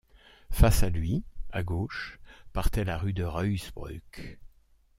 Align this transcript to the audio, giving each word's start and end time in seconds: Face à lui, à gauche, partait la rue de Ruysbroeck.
Face 0.49 0.81
à 0.81 0.89
lui, 0.89 1.23
à 1.51 1.61
gauche, 1.61 2.19
partait 2.53 2.83
la 2.85 2.97
rue 2.97 3.13
de 3.13 3.23
Ruysbroeck. 3.23 4.39